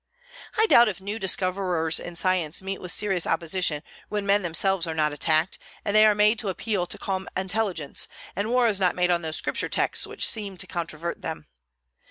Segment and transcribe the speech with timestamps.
[0.57, 4.95] I doubt if new discoverers in science meet with serious opposition when men themselves are
[4.95, 8.95] not attacked, and they are made to appeal to calm intelligence, and war is not
[8.95, 11.45] made on those Scripture texts which seem to controvert them.